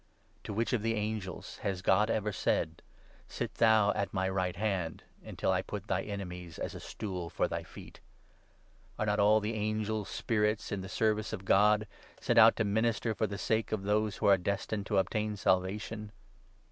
[0.45, 2.81] To which of the angels has God ever said—
[3.27, 7.29] 13' Sit thou at my right hand Until I put thy enemies as a stool
[7.29, 7.99] for thy feet'?
[8.97, 11.85] Are not all the angels spirits in the service of God,
[12.19, 15.37] sent out to 14 minister for the sake of those who are destined to obtain
[15.37, 16.11] Salvation